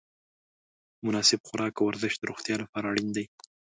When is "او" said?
1.79-1.85